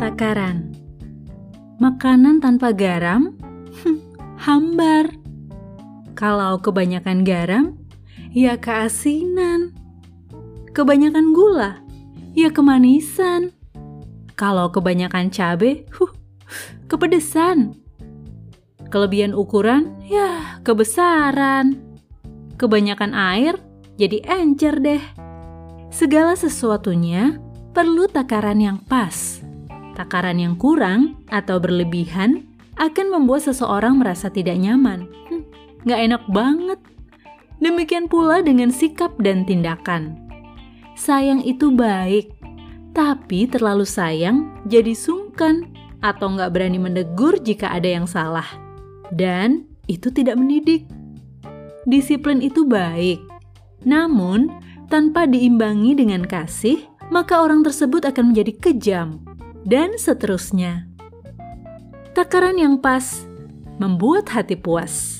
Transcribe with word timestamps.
Takaran 0.00 0.72
Makanan 1.76 2.40
tanpa 2.40 2.72
garam? 2.72 3.36
hambar. 4.40 5.12
Kalau 6.16 6.56
kebanyakan 6.64 7.20
garam, 7.28 7.76
ya 8.32 8.56
keasinan. 8.56 9.76
Kebanyakan 10.72 11.36
gula, 11.36 11.84
ya 12.32 12.48
kemanisan. 12.48 13.52
Kalau 14.40 14.72
kebanyakan 14.72 15.28
cabai, 15.28 15.84
huh, 15.92 16.12
kepedesan. 16.88 17.76
Kelebihan 18.88 19.36
ukuran, 19.36 20.00
ya 20.08 20.60
kebesaran. 20.64 21.76
Kebanyakan 22.56 23.12
air, 23.12 23.60
jadi 24.00 24.24
encer 24.24 24.80
deh. 24.80 25.04
Segala 25.92 26.32
sesuatunya 26.32 27.36
perlu 27.76 28.08
takaran 28.08 28.60
yang 28.64 28.80
pas. 28.80 29.49
Takaran 29.94 30.38
yang 30.38 30.54
kurang 30.56 31.20
atau 31.28 31.58
berlebihan 31.58 32.46
akan 32.80 33.06
membuat 33.12 33.44
seseorang 33.50 34.00
merasa 34.00 34.32
tidak 34.32 34.56
nyaman. 34.56 35.04
Hm, 35.28 35.42
gak 35.84 36.00
enak 36.00 36.22
banget. 36.32 36.80
Demikian 37.60 38.08
pula 38.08 38.40
dengan 38.40 38.72
sikap 38.72 39.12
dan 39.20 39.44
tindakan. 39.44 40.16
Sayang 40.96 41.44
itu 41.44 41.68
baik, 41.68 42.32
tapi 42.96 43.44
terlalu 43.44 43.84
sayang 43.84 44.64
jadi 44.64 44.96
sungkan 44.96 45.68
atau 46.00 46.32
nggak 46.32 46.50
berani 46.56 46.80
menegur 46.80 47.36
jika 47.36 47.68
ada 47.68 47.88
yang 47.88 48.08
salah. 48.08 48.48
Dan 49.12 49.68
itu 49.86 50.08
tidak 50.08 50.40
mendidik. 50.40 50.88
Disiplin 51.84 52.40
itu 52.40 52.64
baik, 52.64 53.20
namun 53.84 54.52
tanpa 54.92 55.24
diimbangi 55.24 55.96
dengan 55.96 56.24
kasih, 56.24 56.84
maka 57.08 57.40
orang 57.40 57.64
tersebut 57.64 58.04
akan 58.04 58.32
menjadi 58.32 58.52
kejam, 58.60 59.20
dan 59.64 59.96
seterusnya. 60.00 60.88
Takaran 62.16 62.58
yang 62.58 62.80
pas 62.80 63.24
membuat 63.80 64.28
hati 64.32 64.56
puas. 64.56 65.19